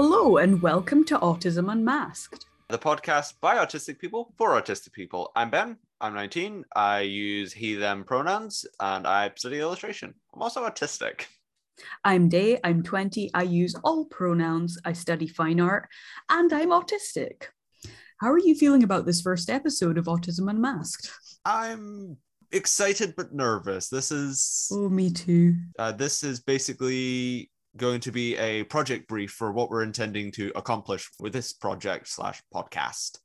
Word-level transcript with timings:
Hello, 0.00 0.36
and 0.36 0.62
welcome 0.62 1.02
to 1.06 1.18
Autism 1.18 1.72
Unmasked. 1.72 2.46
The 2.68 2.78
podcast 2.78 3.32
by 3.40 3.56
autistic 3.56 3.98
people 3.98 4.32
for 4.38 4.50
autistic 4.50 4.92
people. 4.92 5.32
I'm 5.34 5.50
Ben. 5.50 5.76
I'm 6.00 6.14
19. 6.14 6.64
I 6.76 7.00
use 7.00 7.52
he, 7.52 7.74
them 7.74 8.04
pronouns, 8.04 8.64
and 8.78 9.08
I 9.08 9.32
study 9.34 9.58
illustration. 9.58 10.14
I'm 10.32 10.40
also 10.40 10.64
autistic. 10.64 11.22
I'm 12.04 12.28
Daye. 12.28 12.60
I'm 12.62 12.84
20. 12.84 13.32
I 13.34 13.42
use 13.42 13.74
all 13.82 14.04
pronouns. 14.04 14.78
I 14.84 14.92
study 14.92 15.26
fine 15.26 15.58
art, 15.58 15.88
and 16.30 16.52
I'm 16.52 16.68
autistic. 16.70 17.46
How 18.20 18.30
are 18.30 18.38
you 18.38 18.54
feeling 18.54 18.84
about 18.84 19.04
this 19.04 19.20
first 19.20 19.50
episode 19.50 19.98
of 19.98 20.04
Autism 20.04 20.48
Unmasked? 20.48 21.10
I'm 21.44 22.18
excited 22.52 23.14
but 23.16 23.34
nervous. 23.34 23.88
This 23.88 24.12
is 24.12 24.68
Oh, 24.70 24.88
me 24.88 25.10
too. 25.10 25.56
uh, 25.76 25.90
this 25.90 26.22
is 26.22 26.38
basically 26.38 27.50
going 27.78 28.00
to 28.00 28.12
be 28.12 28.36
a 28.36 28.64
project 28.64 29.08
brief 29.08 29.30
for 29.30 29.52
what 29.52 29.70
we're 29.70 29.82
intending 29.82 30.30
to 30.32 30.52
accomplish 30.54 31.08
with 31.18 31.32
this 31.32 31.52
project 31.52 32.08
slash 32.08 32.42
podcast. 32.52 33.18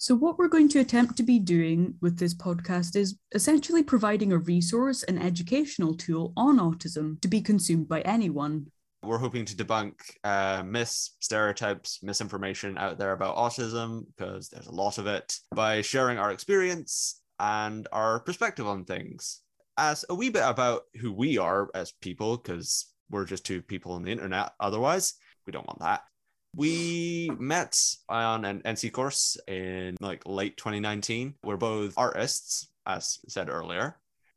So, 0.00 0.14
what 0.14 0.38
we're 0.38 0.48
going 0.48 0.68
to 0.70 0.78
attempt 0.78 1.16
to 1.16 1.24
be 1.24 1.40
doing 1.40 1.94
with 2.00 2.18
this 2.18 2.34
podcast 2.34 2.94
is 2.94 3.18
essentially 3.34 3.82
providing 3.82 4.32
a 4.32 4.38
resource 4.38 5.02
and 5.02 5.20
educational 5.20 5.96
tool 5.96 6.32
on 6.36 6.58
autism 6.58 7.20
to 7.22 7.28
be 7.28 7.40
consumed 7.40 7.88
by 7.88 8.02
anyone. 8.02 8.70
We're 9.02 9.18
hoping 9.18 9.44
to 9.44 9.56
debunk 9.56 9.94
uh, 10.22 10.62
myths, 10.64 11.16
stereotypes, 11.20 12.00
misinformation 12.02 12.78
out 12.78 12.98
there 12.98 13.12
about 13.12 13.36
autism 13.36 14.06
because 14.06 14.48
there's 14.48 14.66
a 14.66 14.74
lot 14.74 14.98
of 14.98 15.06
it 15.06 15.36
by 15.54 15.82
sharing 15.82 16.18
our 16.18 16.30
experience 16.30 17.20
and 17.40 17.88
our 17.92 18.20
perspective 18.20 18.66
on 18.66 18.84
things. 18.84 19.40
As 19.76 20.04
a 20.08 20.14
wee 20.14 20.30
bit 20.30 20.42
about 20.44 20.82
who 21.00 21.12
we 21.12 21.38
are 21.38 21.70
as 21.74 21.92
people, 22.00 22.36
because 22.36 22.86
we're 23.10 23.24
just 23.24 23.44
two 23.44 23.62
people 23.62 23.92
on 23.92 24.02
the 24.02 24.12
internet. 24.12 24.52
Otherwise, 24.60 25.14
we 25.46 25.52
don't 25.52 25.66
want 25.66 25.80
that. 25.80 26.02
We 26.56 27.30
met 27.38 27.78
on 28.08 28.44
an 28.44 28.62
NC 28.64 28.92
course 28.92 29.36
in 29.46 29.96
like 30.00 30.22
late 30.26 30.56
2019. 30.56 31.34
We're 31.44 31.56
both 31.56 31.94
artists, 31.96 32.68
as 32.86 33.18
said 33.28 33.48
earlier. 33.48 33.96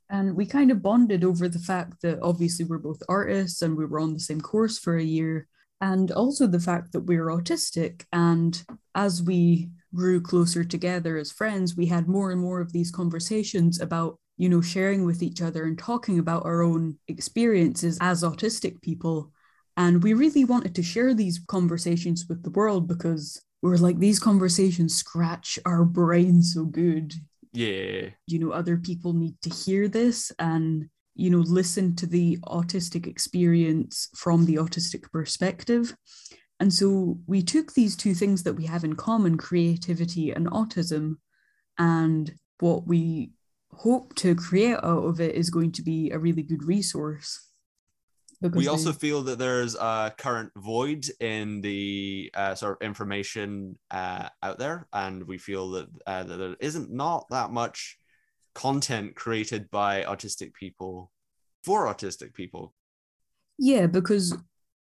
And 0.09 0.35
we 0.35 0.45
kind 0.45 0.71
of 0.71 0.81
bonded 0.81 1.23
over 1.23 1.47
the 1.47 1.59
fact 1.59 2.01
that 2.01 2.19
obviously 2.21 2.65
we're 2.65 2.79
both 2.79 3.01
artists 3.07 3.61
and 3.61 3.77
we 3.77 3.85
were 3.85 4.01
on 4.01 4.13
the 4.13 4.19
same 4.19 4.41
course 4.41 4.77
for 4.77 4.97
a 4.97 5.03
year, 5.03 5.47
and 5.79 6.11
also 6.11 6.47
the 6.47 6.59
fact 6.59 6.91
that 6.91 7.01
we're 7.01 7.27
autistic. 7.27 8.03
And 8.11 8.61
as 8.93 9.23
we 9.23 9.69
grew 9.95 10.19
closer 10.19 10.65
together 10.65 11.17
as 11.17 11.31
friends, 11.31 11.77
we 11.77 11.85
had 11.85 12.09
more 12.09 12.31
and 12.31 12.41
more 12.41 12.59
of 12.59 12.73
these 12.73 12.91
conversations 12.91 13.79
about, 13.79 14.19
you 14.41 14.49
know, 14.49 14.59
sharing 14.61 15.05
with 15.05 15.21
each 15.21 15.39
other 15.39 15.65
and 15.65 15.77
talking 15.77 16.17
about 16.17 16.45
our 16.45 16.63
own 16.63 16.97
experiences 17.07 17.99
as 18.01 18.23
autistic 18.23 18.81
people. 18.81 19.31
And 19.77 20.01
we 20.01 20.13
really 20.23 20.45
wanted 20.45 20.73
to 20.75 20.83
share 20.93 21.13
these 21.13 21.37
conversations 21.47 22.25
with 22.27 22.41
the 22.41 22.49
world 22.49 22.87
because 22.87 23.39
we 23.61 23.69
were 23.69 23.77
like, 23.77 23.99
these 23.99 24.19
conversations 24.19 24.95
scratch 24.95 25.59
our 25.63 25.85
brains 25.85 26.55
so 26.55 26.65
good 26.65 27.13
Yeah. 27.53 28.09
you 28.31 28.39
know 28.39 28.51
other 28.51 28.77
people 28.77 29.13
need 29.13 29.35
to 29.45 29.51
hear 29.63 29.87
this 29.87 30.31
and 30.39 30.89
you 31.23 31.29
know 31.29 31.43
listen 31.59 31.95
to 31.97 32.07
the 32.07 32.27
autistic 32.57 33.05
experience 33.05 33.93
from 34.23 34.45
the 34.45 34.55
autistic 34.63 35.03
perspective 35.11 35.83
and 36.59 36.73
so 36.73 36.87
we 37.33 37.39
took 37.53 37.67
these 37.73 37.95
two 37.95 38.15
things 38.21 38.39
that 38.43 38.57
we 38.59 38.65
have 38.73 38.83
in 38.87 38.95
common 39.09 39.35
creativity 39.47 40.25
and 40.35 40.47
autism 40.61 41.05
and 41.77 42.33
what 42.59 42.87
we 42.87 43.31
hope 43.81 44.13
to 44.13 44.35
create 44.35 44.77
out 44.83 45.03
of 45.05 45.19
it 45.19 45.33
is 45.33 45.49
going 45.49 45.71
to 45.71 45.81
be 45.81 46.11
a 46.11 46.19
really 46.19 46.43
good 46.43 46.63
resource 46.63 47.47
because 48.41 48.57
we 48.57 48.65
they- 48.65 48.69
also 48.69 48.91
feel 48.91 49.21
that 49.23 49.39
there's 49.39 49.75
a 49.75 50.13
current 50.17 50.51
void 50.55 51.05
in 51.19 51.61
the 51.61 52.29
uh, 52.35 52.53
sort 52.53 52.77
of 52.79 52.85
information 52.85 53.77
uh, 53.89 54.27
out 54.43 54.59
there, 54.59 54.87
and 54.93 55.27
we 55.27 55.37
feel 55.37 55.71
that, 55.71 55.87
uh, 56.05 56.23
that 56.23 56.37
there 56.37 56.55
isn't 56.59 56.91
not 56.91 57.25
that 57.29 57.51
much 57.51 57.97
content 58.53 59.15
created 59.15 59.69
by 59.71 60.03
autistic 60.03 60.53
people 60.53 61.11
for 61.63 61.85
autistic 61.85 62.33
people. 62.33 62.73
Yeah, 63.57 63.85
because 63.87 64.35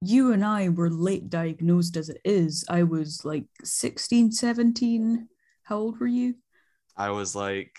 you 0.02 0.31
and 0.31 0.46
I 0.46 0.69
were 0.69 0.91
late 0.91 1.30
diagnosed 1.30 1.97
as 1.97 2.09
it 2.09 2.22
is. 2.24 2.63
I 2.69 2.84
was 2.84 3.25
like 3.25 3.46
16, 3.63 4.31
17. 4.31 5.28
How 5.63 5.78
old 5.78 6.00
were 6.00 6.07
you? 6.07 6.36
I 6.96 7.09
was 7.09 7.36
like 7.36 7.75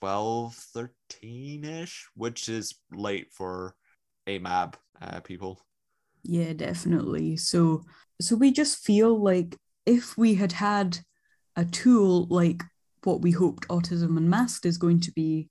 12, 0.00 0.54
13 0.54 1.64
ish, 1.64 2.08
which 2.14 2.48
is 2.48 2.74
late 2.92 3.32
for 3.32 3.74
AMAB 4.26 4.74
uh, 5.00 5.20
people. 5.20 5.60
Yeah, 6.22 6.52
definitely. 6.52 7.36
So 7.36 7.82
so 8.20 8.36
we 8.36 8.52
just 8.52 8.84
feel 8.84 9.20
like 9.20 9.56
if 9.86 10.16
we 10.16 10.34
had 10.34 10.52
had 10.52 10.98
a 11.56 11.64
tool 11.64 12.26
like 12.30 12.62
what 13.04 13.20
we 13.20 13.32
hoped 13.32 13.66
Autism 13.68 14.16
Unmasked 14.16 14.64
is 14.64 14.78
going 14.78 15.00
to 15.00 15.12
be, 15.12 15.48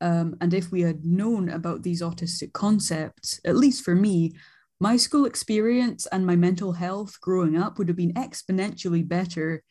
um, 0.00 0.36
and 0.40 0.54
if 0.54 0.70
we 0.70 0.82
had 0.82 1.04
known 1.04 1.48
about 1.48 1.82
these 1.82 2.00
autistic 2.00 2.52
concepts, 2.52 3.40
at 3.44 3.56
least 3.56 3.84
for 3.84 3.96
me, 3.96 4.32
my 4.78 4.96
school 4.96 5.24
experience 5.24 6.06
and 6.06 6.24
my 6.24 6.36
mental 6.36 6.72
health 6.72 7.20
growing 7.20 7.56
up 7.56 7.78
would 7.78 7.88
have 7.88 7.96
been 7.96 8.12
exponentially 8.14 9.06
better 9.06 9.62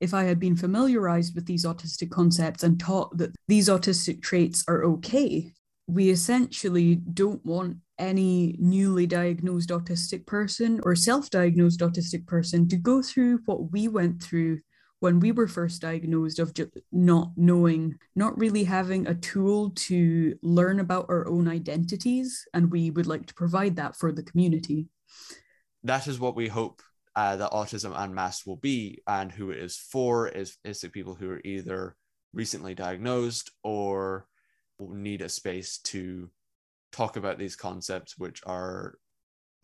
if 0.00 0.14
I 0.14 0.24
had 0.24 0.38
been 0.38 0.56
familiarized 0.56 1.34
with 1.34 1.46
these 1.46 1.64
autistic 1.64 2.10
concepts 2.10 2.62
and 2.62 2.78
taught 2.78 3.16
that 3.18 3.34
these 3.48 3.68
autistic 3.68 4.22
traits 4.22 4.64
are 4.68 4.84
okay. 4.84 5.52
We 5.86 6.10
essentially 6.10 6.96
don't 6.96 7.44
want 7.44 7.78
any 7.98 8.56
newly 8.60 9.06
diagnosed 9.06 9.70
autistic 9.70 10.26
person 10.26 10.80
or 10.84 10.94
self 10.94 11.30
diagnosed 11.30 11.80
autistic 11.80 12.26
person 12.26 12.68
to 12.68 12.76
go 12.76 13.02
through 13.02 13.40
what 13.46 13.72
we 13.72 13.88
went 13.88 14.22
through 14.22 14.60
when 15.00 15.20
we 15.20 15.32
were 15.32 15.46
first 15.46 15.80
diagnosed 15.80 16.38
of 16.38 16.52
just 16.54 16.70
not 16.90 17.30
knowing, 17.36 17.94
not 18.16 18.36
really 18.38 18.64
having 18.64 19.06
a 19.06 19.14
tool 19.14 19.70
to 19.70 20.36
learn 20.42 20.80
about 20.80 21.06
our 21.08 21.26
own 21.28 21.46
identities. 21.46 22.44
And 22.52 22.70
we 22.70 22.90
would 22.90 23.06
like 23.06 23.26
to 23.26 23.34
provide 23.34 23.76
that 23.76 23.96
for 23.96 24.10
the 24.10 24.24
community. 24.24 24.88
That 25.84 26.08
is 26.08 26.18
what 26.18 26.34
we 26.34 26.48
hope 26.48 26.82
uh, 27.18 27.34
that 27.34 27.50
Autism 27.50 27.92
Unmasked 27.96 28.46
will 28.46 28.58
be, 28.58 29.02
and 29.08 29.32
who 29.32 29.50
it 29.50 29.58
is 29.58 29.76
for 29.76 30.28
is, 30.28 30.56
is 30.62 30.80
the 30.80 30.88
people 30.88 31.16
who 31.16 31.28
are 31.28 31.40
either 31.44 31.96
recently 32.32 32.76
diagnosed 32.76 33.50
or 33.64 34.28
need 34.78 35.20
a 35.20 35.28
space 35.28 35.78
to 35.78 36.30
talk 36.92 37.16
about 37.16 37.36
these 37.36 37.56
concepts, 37.56 38.16
which 38.18 38.40
are 38.46 38.98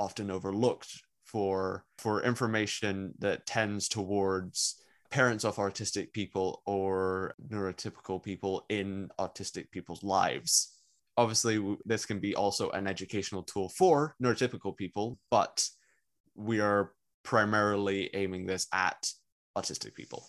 often 0.00 0.32
overlooked 0.32 1.00
for 1.22 1.84
for 1.97 2.25
information 2.25 3.15
that 3.20 3.47
tends 3.47 3.88
towards 3.88 4.82
parents 5.10 5.44
of 5.44 5.54
autistic 5.54 6.12
people 6.12 6.60
or 6.66 7.36
neurotypical 7.48 8.21
people 8.21 8.66
in 8.69 9.09
autistic 9.21 9.71
people's 9.71 10.03
lives. 10.03 10.72
Obviously, 11.16 11.76
this 11.84 12.04
can 12.04 12.19
be 12.19 12.34
also 12.34 12.71
an 12.71 12.88
educational 12.88 13.44
tool 13.44 13.69
for 13.69 14.16
neurotypical 14.21 14.76
people, 14.76 15.21
but 15.31 15.65
we 16.34 16.59
are 16.59 16.91
primarily 17.25 18.11
aiming 18.15 18.47
this 18.47 18.69
at 18.73 19.11
autistic 19.59 19.95
people. 19.95 20.29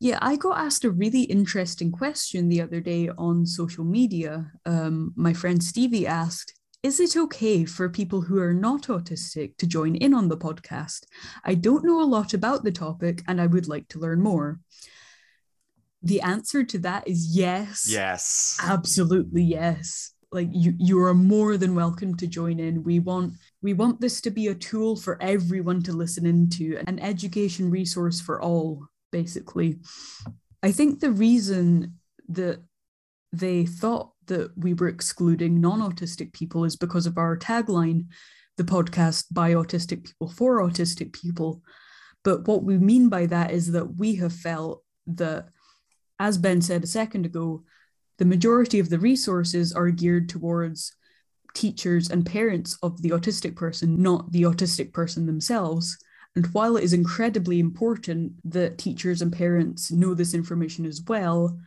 Yeah, 0.00 0.18
I 0.22 0.36
got 0.36 0.58
asked 0.58 0.84
a 0.84 0.90
really 0.90 1.22
interesting 1.22 1.90
question 1.90 2.48
the 2.48 2.62
other 2.62 2.80
day 2.80 3.08
on 3.18 3.44
social 3.44 3.84
media. 3.84 4.52
Um, 4.64 5.12
my 5.16 5.32
friend 5.32 5.62
Stevie 5.62 6.06
asked, 6.06 6.54
Is 6.84 7.00
it 7.00 7.16
okay 7.16 7.64
for 7.64 7.88
people 7.88 8.22
who 8.22 8.38
are 8.40 8.54
not 8.54 8.84
autistic 8.84 9.56
to 9.56 9.66
join 9.66 9.96
in 9.96 10.14
on 10.14 10.28
the 10.28 10.36
podcast? 10.36 11.04
I 11.44 11.54
don't 11.54 11.84
know 11.84 12.00
a 12.00 12.06
lot 12.06 12.32
about 12.32 12.62
the 12.62 12.70
topic 12.70 13.22
and 13.26 13.40
I 13.40 13.48
would 13.48 13.66
like 13.66 13.88
to 13.88 13.98
learn 13.98 14.22
more. 14.22 14.60
The 16.00 16.20
answer 16.20 16.62
to 16.62 16.78
that 16.78 17.08
is 17.08 17.36
yes. 17.36 17.88
Yes. 17.90 18.56
Absolutely 18.62 19.42
yes. 19.42 20.12
Like 20.30 20.48
you 20.52 20.74
you 20.78 21.00
are 21.00 21.14
more 21.14 21.56
than 21.56 21.74
welcome 21.74 22.14
to 22.16 22.26
join 22.26 22.60
in. 22.60 22.82
We 22.82 22.98
want 22.98 23.32
we 23.62 23.72
want 23.72 24.00
this 24.00 24.20
to 24.22 24.30
be 24.30 24.48
a 24.48 24.54
tool 24.54 24.94
for 24.96 25.20
everyone 25.22 25.82
to 25.84 25.92
listen 25.92 26.26
into, 26.26 26.82
an 26.86 26.98
education 26.98 27.70
resource 27.70 28.20
for 28.20 28.40
all, 28.40 28.86
basically. 29.10 29.78
I 30.62 30.72
think 30.72 31.00
the 31.00 31.12
reason 31.12 31.98
that 32.28 32.60
they 33.32 33.64
thought 33.64 34.12
that 34.26 34.50
we 34.56 34.74
were 34.74 34.88
excluding 34.88 35.60
non-autistic 35.60 36.32
people 36.32 36.64
is 36.64 36.76
because 36.76 37.06
of 37.06 37.16
our 37.16 37.36
tagline, 37.36 38.06
the 38.56 38.64
podcast 38.64 39.26
by 39.32 39.52
autistic 39.54 40.04
people 40.04 40.28
for 40.28 40.60
autistic 40.60 41.12
people. 41.12 41.62
But 42.24 42.46
what 42.46 42.64
we 42.64 42.76
mean 42.76 43.08
by 43.08 43.26
that 43.26 43.52
is 43.52 43.72
that 43.72 43.96
we 43.96 44.16
have 44.16 44.32
felt 44.32 44.82
that, 45.06 45.48
as 46.18 46.36
Ben 46.36 46.60
said 46.60 46.84
a 46.84 46.88
second 46.88 47.24
ago, 47.24 47.64
the 48.18 48.24
majority 48.24 48.78
of 48.78 48.90
the 48.90 48.98
resources 48.98 49.72
are 49.72 49.90
geared 49.90 50.28
towards 50.28 50.94
teachers 51.54 52.10
and 52.10 52.26
parents 52.26 52.76
of 52.82 53.00
the 53.02 53.10
autistic 53.10 53.56
person, 53.56 54.02
not 54.02 54.30
the 54.32 54.42
autistic 54.42 54.92
person 54.92 55.26
themselves. 55.26 55.96
And 56.36 56.46
while 56.48 56.76
it 56.76 56.84
is 56.84 56.92
incredibly 56.92 57.58
important 57.58 58.32
that 58.44 58.78
teachers 58.78 59.22
and 59.22 59.32
parents 59.32 59.90
know 59.90 60.14
this 60.14 60.34
information 60.34 60.84
as 60.84 61.02
well, 61.02 61.58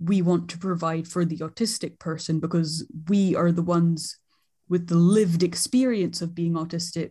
we 0.00 0.22
want 0.22 0.48
to 0.50 0.58
provide 0.58 1.06
for 1.06 1.24
the 1.24 1.38
autistic 1.38 1.98
person 1.98 2.40
because 2.40 2.86
we 3.08 3.36
are 3.36 3.52
the 3.52 3.62
ones 3.62 4.18
with 4.68 4.88
the 4.88 4.96
lived 4.96 5.42
experience 5.42 6.22
of 6.22 6.34
being 6.34 6.54
autistic 6.54 7.10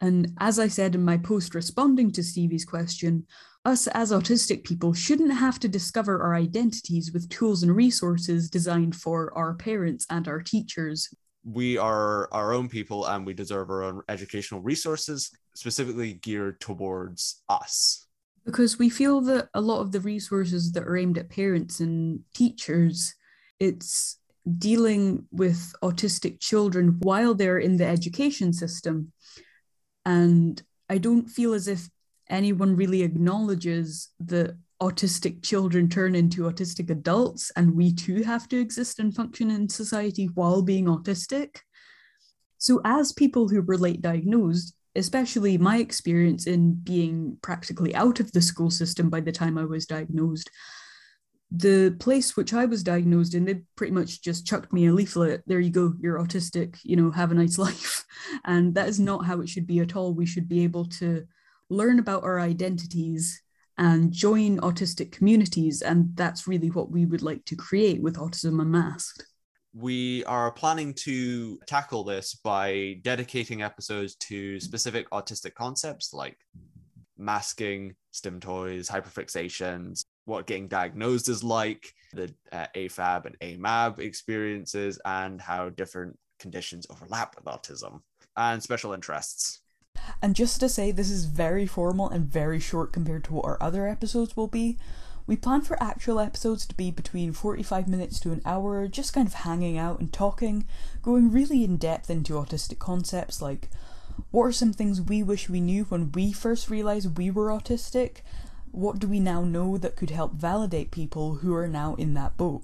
And 0.00 0.32
as 0.38 0.58
I 0.58 0.68
said 0.68 0.94
in 0.94 1.04
my 1.04 1.18
post 1.18 1.54
responding 1.54 2.12
to 2.12 2.22
Stevie's 2.22 2.64
question, 2.64 3.26
us 3.64 3.86
as 3.88 4.12
autistic 4.12 4.64
people 4.64 4.92
shouldn't 4.92 5.32
have 5.32 5.58
to 5.60 5.68
discover 5.68 6.22
our 6.22 6.34
identities 6.34 7.12
with 7.12 7.28
tools 7.28 7.62
and 7.62 7.74
resources 7.74 8.48
designed 8.48 8.94
for 8.94 9.36
our 9.36 9.54
parents 9.54 10.06
and 10.08 10.28
our 10.28 10.40
teachers. 10.40 11.08
We 11.44 11.76
are 11.78 12.28
our 12.32 12.52
own 12.52 12.68
people 12.68 13.06
and 13.06 13.26
we 13.26 13.34
deserve 13.34 13.70
our 13.70 13.82
own 13.82 14.02
educational 14.08 14.60
resources 14.60 15.30
specifically 15.54 16.14
geared 16.14 16.60
towards 16.60 17.42
us. 17.48 18.06
Because 18.44 18.78
we 18.78 18.88
feel 18.88 19.20
that 19.22 19.48
a 19.52 19.60
lot 19.60 19.80
of 19.80 19.92
the 19.92 20.00
resources 20.00 20.72
that 20.72 20.84
are 20.84 20.96
aimed 20.96 21.18
at 21.18 21.28
parents 21.28 21.80
and 21.80 22.20
teachers, 22.34 23.14
it's 23.60 24.18
dealing 24.56 25.26
with 25.30 25.74
autistic 25.82 26.40
children 26.40 26.96
while 27.00 27.34
they're 27.34 27.58
in 27.58 27.76
the 27.76 27.86
education 27.86 28.52
system. 28.52 29.12
And 30.08 30.62
I 30.88 30.96
don't 30.96 31.28
feel 31.28 31.52
as 31.52 31.68
if 31.68 31.90
anyone 32.30 32.76
really 32.76 33.02
acknowledges 33.02 34.08
that 34.20 34.56
autistic 34.80 35.42
children 35.42 35.90
turn 35.90 36.14
into 36.14 36.44
autistic 36.44 36.88
adults 36.88 37.52
and 37.56 37.74
we 37.74 37.92
too 37.92 38.22
have 38.22 38.48
to 38.48 38.58
exist 38.58 39.00
and 39.00 39.14
function 39.14 39.50
in 39.50 39.68
society 39.68 40.30
while 40.32 40.62
being 40.62 40.86
autistic. 40.86 41.58
So, 42.56 42.80
as 42.86 43.12
people 43.12 43.48
who 43.48 43.60
were 43.60 43.76
late 43.76 44.00
diagnosed, 44.00 44.74
especially 44.96 45.58
my 45.58 45.76
experience 45.76 46.46
in 46.46 46.72
being 46.72 47.36
practically 47.42 47.94
out 47.94 48.18
of 48.18 48.32
the 48.32 48.40
school 48.40 48.70
system 48.70 49.10
by 49.10 49.20
the 49.20 49.30
time 49.30 49.58
I 49.58 49.66
was 49.66 49.84
diagnosed, 49.84 50.50
the 51.50 51.96
place 51.98 52.36
which 52.36 52.52
I 52.52 52.66
was 52.66 52.82
diagnosed 52.82 53.34
in, 53.34 53.44
they 53.44 53.62
pretty 53.74 53.92
much 53.92 54.22
just 54.22 54.46
chucked 54.46 54.72
me 54.72 54.86
a 54.86 54.92
leaflet. 54.92 55.42
There 55.46 55.60
you 55.60 55.70
go, 55.70 55.94
you're 56.00 56.18
autistic, 56.18 56.78
you 56.82 56.96
know, 56.96 57.10
have 57.10 57.30
a 57.30 57.34
nice 57.34 57.58
life. 57.66 58.04
And 58.44 58.74
that 58.74 58.88
is 58.88 59.00
not 59.00 59.24
how 59.24 59.40
it 59.40 59.48
should 59.48 59.66
be 59.66 59.80
at 59.80 59.96
all. 59.96 60.12
We 60.12 60.26
should 60.26 60.48
be 60.48 60.64
able 60.64 60.84
to 60.86 61.26
learn 61.70 61.98
about 61.98 62.24
our 62.24 62.40
identities 62.40 63.42
and 63.78 64.12
join 64.12 64.58
autistic 64.58 65.12
communities. 65.12 65.82
And 65.82 66.14
that's 66.16 66.48
really 66.48 66.70
what 66.70 66.90
we 66.90 67.06
would 67.06 67.22
like 67.22 67.44
to 67.46 67.56
create 67.56 68.02
with 68.02 68.16
Autism 68.16 68.60
Unmasked. 68.60 69.24
We 69.72 70.24
are 70.24 70.50
planning 70.50 70.94
to 71.04 71.58
tackle 71.66 72.02
this 72.02 72.34
by 72.34 73.00
dedicating 73.02 73.62
episodes 73.62 74.16
to 74.16 74.58
specific 74.58 75.08
autistic 75.10 75.54
concepts 75.54 76.12
like 76.12 76.36
masking, 77.16 77.94
stim 78.10 78.40
toys, 78.40 78.88
hyperfixations, 78.88 80.02
what 80.28 80.46
getting 80.46 80.68
diagnosed 80.68 81.28
is 81.28 81.42
like, 81.42 81.94
the 82.12 82.32
uh, 82.52 82.66
AFAB 82.74 83.26
and 83.26 83.38
AMAB 83.40 83.98
experiences, 83.98 85.00
and 85.04 85.40
how 85.40 85.68
different 85.70 86.18
conditions 86.38 86.86
overlap 86.90 87.34
with 87.36 87.44
autism, 87.44 88.02
and 88.36 88.62
special 88.62 88.92
interests. 88.92 89.60
And 90.22 90.36
just 90.36 90.60
to 90.60 90.68
say, 90.68 90.90
this 90.90 91.10
is 91.10 91.24
very 91.24 91.66
formal 91.66 92.08
and 92.08 92.24
very 92.24 92.60
short 92.60 92.92
compared 92.92 93.24
to 93.24 93.34
what 93.34 93.44
our 93.44 93.58
other 93.60 93.88
episodes 93.88 94.36
will 94.36 94.46
be. 94.46 94.78
We 95.26 95.36
plan 95.36 95.60
for 95.60 95.82
actual 95.82 96.20
episodes 96.20 96.64
to 96.66 96.74
be 96.74 96.90
between 96.90 97.32
45 97.32 97.86
minutes 97.86 98.18
to 98.20 98.32
an 98.32 98.40
hour, 98.46 98.88
just 98.88 99.12
kind 99.12 99.26
of 99.26 99.34
hanging 99.34 99.76
out 99.76 100.00
and 100.00 100.10
talking, 100.10 100.66
going 101.02 101.30
really 101.30 101.64
in 101.64 101.76
depth 101.76 102.08
into 102.08 102.34
autistic 102.34 102.78
concepts 102.78 103.42
like 103.42 103.68
what 104.30 104.44
are 104.44 104.52
some 104.52 104.72
things 104.72 105.00
we 105.00 105.22
wish 105.22 105.48
we 105.48 105.60
knew 105.60 105.84
when 105.84 106.12
we 106.12 106.32
first 106.32 106.70
realised 106.70 107.18
we 107.18 107.30
were 107.30 107.48
autistic, 107.48 108.18
what 108.78 109.00
do 109.00 109.08
we 109.08 109.18
now 109.18 109.42
know 109.42 109.76
that 109.76 109.96
could 109.96 110.10
help 110.10 110.34
validate 110.34 110.92
people 110.92 111.36
who 111.36 111.52
are 111.54 111.66
now 111.66 111.96
in 111.96 112.14
that 112.14 112.36
boat? 112.36 112.62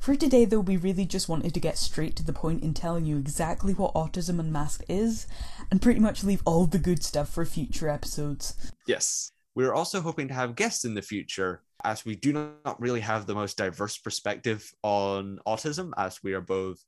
For 0.00 0.16
today, 0.16 0.44
though, 0.44 0.60
we 0.60 0.76
really 0.76 1.04
just 1.04 1.28
wanted 1.28 1.52
to 1.52 1.60
get 1.60 1.76
straight 1.76 2.16
to 2.16 2.24
the 2.24 2.32
point 2.32 2.62
in 2.62 2.72
telling 2.72 3.04
you 3.04 3.18
exactly 3.18 3.74
what 3.74 3.94
Autism 3.94 4.40
Unmasked 4.40 4.84
is, 4.88 5.26
and 5.70 5.82
pretty 5.82 6.00
much 6.00 6.24
leave 6.24 6.42
all 6.46 6.66
the 6.66 6.78
good 6.78 7.02
stuff 7.02 7.28
for 7.28 7.44
future 7.44 7.88
episodes. 7.88 8.72
Yes. 8.86 9.32
We're 9.54 9.74
also 9.74 10.00
hoping 10.00 10.28
to 10.28 10.34
have 10.34 10.56
guests 10.56 10.86
in 10.86 10.94
the 10.94 11.02
future, 11.02 11.60
as 11.84 12.06
we 12.06 12.16
do 12.16 12.32
not 12.32 12.80
really 12.80 13.00
have 13.00 13.26
the 13.26 13.34
most 13.34 13.58
diverse 13.58 13.98
perspective 13.98 14.72
on 14.82 15.38
autism, 15.46 15.92
as 15.98 16.22
we 16.22 16.32
are 16.32 16.40
both 16.40 16.82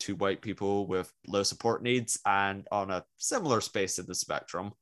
two 0.00 0.16
white 0.16 0.40
people 0.40 0.88
with 0.88 1.12
low 1.28 1.44
support 1.44 1.84
needs 1.84 2.18
and 2.26 2.66
on 2.72 2.90
a 2.90 3.04
similar 3.16 3.60
space 3.60 4.00
in 4.00 4.06
the 4.06 4.14
spectrum. 4.14 4.72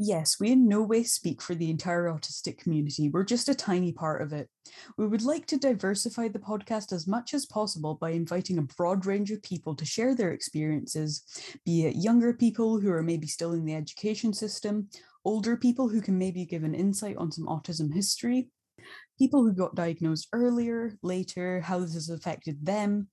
Yes, 0.00 0.36
we 0.38 0.52
in 0.52 0.68
no 0.68 0.82
way 0.82 1.02
speak 1.02 1.42
for 1.42 1.56
the 1.56 1.70
entire 1.70 2.04
autistic 2.04 2.58
community. 2.58 3.08
We're 3.08 3.24
just 3.24 3.48
a 3.48 3.54
tiny 3.54 3.92
part 3.92 4.22
of 4.22 4.32
it. 4.32 4.48
We 4.96 5.08
would 5.08 5.22
like 5.22 5.44
to 5.46 5.58
diversify 5.58 6.28
the 6.28 6.38
podcast 6.38 6.92
as 6.92 7.08
much 7.08 7.34
as 7.34 7.46
possible 7.46 7.96
by 7.96 8.10
inviting 8.10 8.58
a 8.58 8.62
broad 8.62 9.06
range 9.06 9.32
of 9.32 9.42
people 9.42 9.74
to 9.74 9.84
share 9.84 10.14
their 10.14 10.30
experiences, 10.30 11.24
be 11.64 11.86
it 11.86 11.96
younger 11.96 12.32
people 12.32 12.78
who 12.78 12.92
are 12.92 13.02
maybe 13.02 13.26
still 13.26 13.54
in 13.54 13.64
the 13.64 13.74
education 13.74 14.32
system, 14.32 14.88
older 15.24 15.56
people 15.56 15.88
who 15.88 16.00
can 16.00 16.16
maybe 16.16 16.46
give 16.46 16.62
an 16.62 16.76
insight 16.76 17.16
on 17.16 17.32
some 17.32 17.46
autism 17.46 17.92
history, 17.92 18.50
people 19.18 19.42
who 19.42 19.52
got 19.52 19.74
diagnosed 19.74 20.28
earlier, 20.32 20.92
later, 21.02 21.60
how 21.60 21.80
this 21.80 21.94
has 21.94 22.08
affected 22.08 22.64
them, 22.64 23.08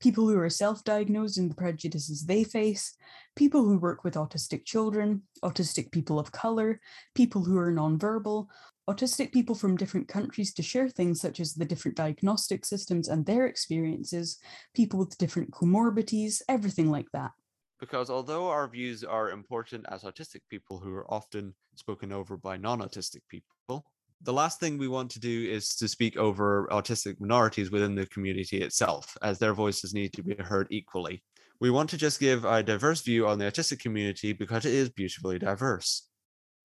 people 0.00 0.28
who 0.28 0.38
are 0.38 0.50
self 0.50 0.84
diagnosed 0.84 1.38
and 1.38 1.50
the 1.50 1.54
prejudices 1.54 2.24
they 2.24 2.44
face, 2.44 2.96
people 3.36 3.64
who 3.64 3.78
work 3.78 4.04
with 4.04 4.14
autistic 4.14 4.64
children, 4.64 5.22
autistic 5.42 5.90
people 5.92 6.18
of 6.18 6.32
colour, 6.32 6.80
people 7.14 7.42
who 7.42 7.58
are 7.58 7.72
nonverbal, 7.72 8.46
autistic 8.88 9.32
people 9.32 9.54
from 9.54 9.76
different 9.76 10.08
countries 10.08 10.54
to 10.54 10.62
share 10.62 10.88
things 10.88 11.20
such 11.20 11.40
as 11.40 11.54
the 11.54 11.64
different 11.64 11.96
diagnostic 11.96 12.64
systems 12.64 13.08
and 13.08 13.26
their 13.26 13.46
experiences, 13.46 14.38
people 14.74 14.98
with 14.98 15.18
different 15.18 15.50
comorbidities, 15.50 16.40
everything 16.48 16.90
like 16.90 17.10
that. 17.12 17.32
Because 17.80 18.10
although 18.10 18.48
our 18.48 18.66
views 18.66 19.04
are 19.04 19.30
important 19.30 19.84
as 19.88 20.02
autistic 20.02 20.40
people 20.50 20.78
who 20.78 20.92
are 20.94 21.08
often 21.12 21.54
spoken 21.76 22.12
over 22.12 22.36
by 22.36 22.56
non 22.56 22.80
autistic 22.80 23.20
people, 23.28 23.84
the 24.22 24.32
last 24.32 24.58
thing 24.58 24.78
we 24.78 24.88
want 24.88 25.10
to 25.12 25.20
do 25.20 25.48
is 25.48 25.68
to 25.76 25.88
speak 25.88 26.16
over 26.16 26.68
autistic 26.70 27.20
minorities 27.20 27.70
within 27.70 27.94
the 27.94 28.06
community 28.06 28.60
itself, 28.60 29.16
as 29.22 29.38
their 29.38 29.54
voices 29.54 29.94
need 29.94 30.12
to 30.14 30.22
be 30.22 30.34
heard 30.34 30.66
equally. 30.70 31.22
We 31.60 31.70
want 31.70 31.90
to 31.90 31.96
just 31.96 32.20
give 32.20 32.44
a 32.44 32.62
diverse 32.62 33.02
view 33.02 33.26
on 33.26 33.38
the 33.38 33.46
autistic 33.46 33.80
community 33.80 34.32
because 34.32 34.64
it 34.64 34.74
is 34.74 34.90
beautifully 34.90 35.38
diverse. 35.38 36.08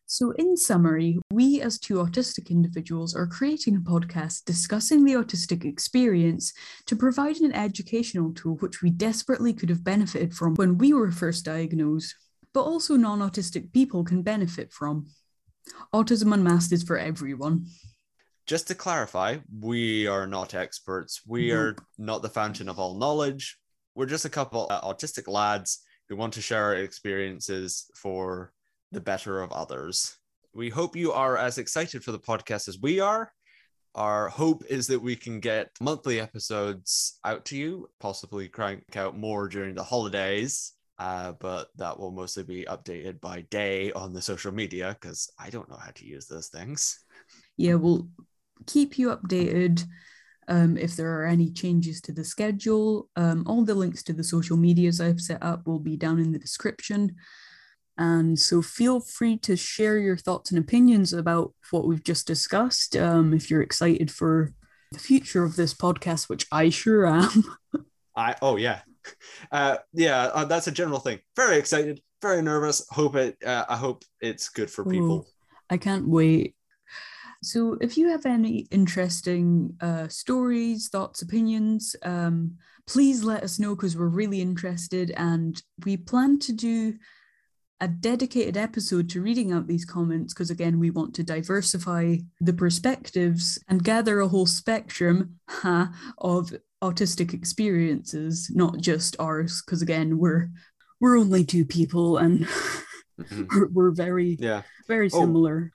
So, 0.06 0.32
in 0.32 0.58
summary, 0.58 1.18
we 1.32 1.62
as 1.62 1.80
two 1.80 1.96
autistic 1.96 2.50
individuals 2.50 3.16
are 3.16 3.26
creating 3.26 3.78
a 3.78 3.80
podcast 3.80 4.46
discussing 4.46 5.04
the 5.04 5.14
autistic 5.14 5.66
experience 5.66 6.54
to 6.86 6.96
provide 6.96 7.38
an 7.38 7.54
educational 7.54 8.34
tool 8.34 8.58
which 8.58 8.82
we 8.82 8.92
desperately 8.92 9.54
could 9.54 9.70
have 9.70 9.84
benefited 9.84 10.34
from 10.34 10.56
when 10.56 10.78
we 10.78 10.94
were 10.94 11.10
first 11.10 11.46
diagnosed, 11.46 12.16
but 12.54 12.64
also 12.64 12.96
non 12.96 13.20
autistic 13.20 13.74
people 13.74 14.04
can 14.04 14.22
benefit 14.22 14.72
from. 14.72 15.08
Autism 15.94 16.34
Unmasked 16.34 16.74
is 16.74 16.84
for 16.84 16.98
everyone. 16.98 17.68
Just 18.46 18.68
to 18.68 18.76
clarify, 18.76 19.38
we 19.60 20.08
are 20.08 20.28
not 20.28 20.54
experts. 20.54 21.22
We 21.26 21.50
nope. 21.50 21.58
are 21.58 21.76
not 21.98 22.22
the 22.22 22.30
fountain 22.30 22.68
of 22.68 22.80
all 22.80 22.96
knowledge. 22.96 23.58
We're 23.96 24.06
just 24.06 24.26
a 24.26 24.30
couple 24.30 24.68
of 24.68 24.84
autistic 24.84 25.28
lads 25.28 25.84
who 26.10 26.16
want 26.16 26.34
to 26.34 26.42
share 26.42 26.66
our 26.66 26.76
experiences 26.76 27.86
for 27.96 28.52
the 28.92 29.00
better 29.00 29.42
of 29.42 29.52
others. 29.52 30.18
We 30.54 30.70
hope 30.70 30.96
you 30.96 31.14
are 31.14 31.38
as 31.38 31.58
excited 31.58 32.04
for 32.04 32.12
the 32.12 32.20
podcast 32.20 32.68
as 32.68 32.80
we 32.80 33.00
are. 33.00 33.32
Our 33.96 34.30
hope 34.30 34.64
is 34.70 34.88
that 34.88 35.02
we 35.02 35.16
can 35.16 35.40
get 35.40 35.70
monthly 35.80 36.20
episodes 36.20 37.20
out 37.24 37.46
to 37.46 37.58
you, 37.58 37.90
possibly 38.00 38.50
crank 38.50 38.98
out 38.98 39.18
more 39.18 39.48
during 39.48 39.76
the 39.76 39.84
holidays 39.84 40.74
uh, 41.00 41.34
but 41.40 41.70
that 41.76 42.00
will 42.00 42.12
mostly 42.12 42.44
be 42.44 42.66
updated 42.66 43.20
by 43.20 43.42
Daye 43.50 43.92
on 43.94 44.14
the 44.14 44.22
social 44.22 44.52
media 44.52 44.96
because 45.00 45.32
I 45.40 45.50
don't 45.50 45.70
know 45.70 45.78
how 45.78 45.92
to 45.92 46.06
use 46.06 46.28
those 46.28 46.48
things. 46.48 47.00
Yeah, 47.58 47.76
we'll 47.76 48.08
keep 48.68 48.98
you 48.98 49.10
updated 49.10 49.84
um, 50.48 50.78
if 50.78 50.96
there 50.96 51.20
are 51.20 51.26
any 51.26 51.52
changes 51.52 52.02
to 52.02 52.12
the 52.12 52.24
schedule. 52.24 53.10
Um, 53.16 53.44
all 53.48 53.64
the 53.64 53.76
links 53.76 54.04
to 54.04 54.14
the 54.14 54.24
social 54.24 54.58
medias 54.58 55.02
I've 55.02 55.22
set 55.22 55.42
up 55.42 55.68
will 55.68 55.80
be 55.80 55.98
down 55.98 56.20
in 56.20 56.32
the 56.32 56.40
description. 56.40 57.16
And 57.98 58.40
so 58.40 58.62
feel 58.62 59.00
free 59.00 59.38
to 59.40 59.56
share 59.56 59.98
your 60.00 60.18
thoughts 60.18 60.52
and 60.52 60.60
opinions 60.60 61.14
about 61.14 61.54
what 61.70 61.86
we've 61.88 62.04
just 62.04 62.26
discussed. 62.26 62.96
Um, 62.96 63.34
if 63.34 63.52
you're 63.52 63.62
excited 63.62 64.12
for 64.12 64.54
the 64.92 65.00
future 65.00 65.44
of 65.44 65.56
this 65.56 65.74
podcast, 65.74 66.30
which 66.30 66.46
I 66.52 66.70
sure 66.70 67.06
am. 67.06 67.44
I 68.16 68.36
oh 68.42 68.58
yeah, 68.58 68.82
uh, 69.52 69.78
yeah, 69.94 70.30
uh, 70.34 70.46
that's 70.46 70.68
a 70.68 70.72
general 70.72 71.00
thing. 71.00 71.20
Very 71.36 71.58
excited, 71.58 72.02
very 72.22 72.42
nervous. 72.42 72.86
Hope 72.90 73.16
it. 73.16 73.38
Uh, 73.46 73.66
I 73.68 73.76
hope 73.76 74.04
it's 74.22 74.50
good 74.50 74.70
for 74.70 74.84
people. 74.84 75.20
Ooh, 75.20 75.26
I 75.70 75.78
can't 75.78 76.08
wait. 76.08 76.56
So, 77.44 77.78
if 77.82 77.98
you 77.98 78.10
have 78.10 78.26
any 78.26 78.68
interesting 78.72 79.76
uh, 79.82 80.08
stories, 80.08 80.88
thoughts, 80.88 81.22
opinions, 81.22 81.96
um, 82.04 82.58
please 82.88 83.24
let 83.24 83.44
us 83.44 83.60
know 83.60 83.76
because 83.76 83.98
we're 83.98 84.08
really 84.08 84.42
interested. 84.42 85.12
And 85.18 85.62
we 85.84 85.98
plan 85.98 86.40
to 86.40 86.54
do 86.54 86.96
a 87.82 87.88
dedicated 87.90 88.56
episode 88.56 89.10
to 89.10 89.22
reading 89.22 89.52
out 89.52 89.68
these 89.68 89.84
comments 89.84 90.34
because, 90.34 90.50
again, 90.50 90.80
we 90.80 90.90
want 90.90 91.14
to 91.16 91.24
diversify 91.24 92.16
the 92.40 92.54
perspectives 92.54 93.60
and 93.68 93.84
gather 93.84 94.22
a 94.22 94.28
whole 94.30 94.46
spectrum 94.46 95.40
ha, 95.50 95.94
of 96.20 96.54
autistic 96.84 97.34
experiences, 97.34 98.52
not 98.54 98.78
just 98.80 99.16
ours, 99.20 99.64
because 99.66 99.82
again, 99.82 100.18
we're 100.18 100.50
we're 101.00 101.18
only 101.18 101.44
two 101.44 101.66
people 101.66 102.18
and 102.18 102.48
we're, 103.50 103.68
we're 103.74 103.92
very 103.92 104.38
Yeah. 104.40 104.62
very 104.88 105.10
Oh. 105.14 105.20
similar. 105.22 105.72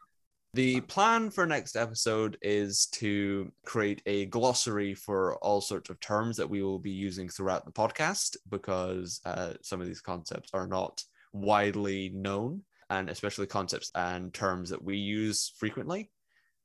The 0.54 0.80
plan 0.82 1.30
for 1.30 1.44
next 1.46 1.76
episode 1.76 2.38
is 2.40 2.86
to 2.92 3.52
create 3.66 4.00
a 4.06 4.24
glossary 4.26 4.94
for 4.94 5.36
all 5.36 5.60
sorts 5.60 5.90
of 5.90 6.00
terms 6.00 6.36
that 6.38 6.48
we 6.48 6.62
will 6.62 6.78
be 6.78 6.90
using 6.90 7.28
throughout 7.28 7.66
the 7.66 7.70
podcast 7.72 8.36
because 8.48 9.20
uh, 9.26 9.52
some 9.62 9.80
of 9.82 9.86
these 9.86 10.00
concepts 10.00 10.50
are 10.54 10.66
not 10.66 11.02
widely 11.34 12.08
known, 12.14 12.62
and 12.88 13.10
especially 13.10 13.46
concepts 13.46 13.90
and 13.94 14.32
terms 14.32 14.70
that 14.70 14.82
we 14.82 14.96
use 14.96 15.52
frequently. 15.58 16.10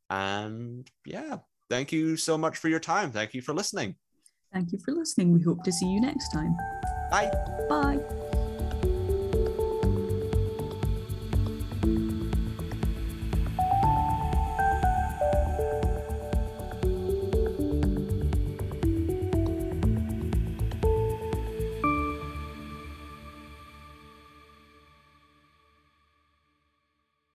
And 0.10 0.90
yeah, 1.06 1.40
thank 1.70 1.92
you 1.92 2.16
so 2.16 2.38
much 2.38 2.58
for 2.58 2.70
your 2.70 2.80
time. 2.80 3.12
Thank 3.12 3.34
you 3.34 3.42
for 3.42 3.54
listening. 3.54 3.96
Thank 4.54 4.72
you 4.72 4.78
for 4.80 4.92
listening. 4.92 5.34
We 5.34 5.42
hope 5.42 5.64
to 5.64 5.72
see 5.72 5.88
you 5.88 6.00
next 6.00 6.30
time. 6.30 6.56
Bye. 7.10 7.32
Bye. 7.68 8.23